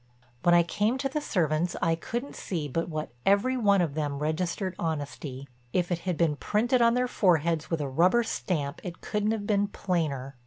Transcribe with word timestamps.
When 0.41 0.55
I 0.55 0.63
came 0.63 0.97
to 0.97 1.09
the 1.09 1.21
servants 1.21 1.75
I 1.79 1.93
couldn't 1.93 2.35
see 2.35 2.67
but 2.67 2.89
what 2.89 3.11
every 3.23 3.55
one 3.55 3.81
of 3.81 3.93
them 3.93 4.17
registered 4.17 4.75
honesty. 4.79 5.47
If 5.73 5.91
it 5.91 5.99
had 6.09 6.17
been 6.17 6.37
printed 6.37 6.81
on 6.81 6.95
their 6.95 7.07
foreheads 7.07 7.69
with 7.69 7.81
a 7.81 7.87
rubber 7.87 8.23
stamp 8.23 8.81
it 8.83 9.01
couldn't 9.01 9.29
have 9.29 9.45
been 9.45 9.67
plainer. 9.67 10.35